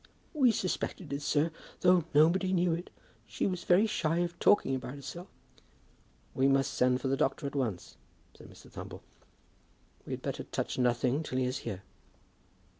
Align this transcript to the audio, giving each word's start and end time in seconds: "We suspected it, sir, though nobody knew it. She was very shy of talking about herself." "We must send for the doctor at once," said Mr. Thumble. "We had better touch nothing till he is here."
"We 0.33 0.51
suspected 0.51 1.13
it, 1.13 1.21
sir, 1.21 1.51
though 1.81 2.05
nobody 2.15 2.53
knew 2.53 2.73
it. 2.73 2.89
She 3.27 3.45
was 3.45 3.65
very 3.65 3.85
shy 3.85 4.17
of 4.21 4.39
talking 4.39 4.73
about 4.73 4.95
herself." 4.95 5.27
"We 6.33 6.47
must 6.47 6.73
send 6.73 6.99
for 6.99 7.07
the 7.07 7.15
doctor 7.15 7.45
at 7.45 7.53
once," 7.55 7.97
said 8.35 8.49
Mr. 8.49 8.71
Thumble. 8.71 9.03
"We 10.07 10.13
had 10.13 10.23
better 10.23 10.43
touch 10.45 10.79
nothing 10.79 11.21
till 11.21 11.37
he 11.37 11.45
is 11.45 11.59
here." 11.59 11.83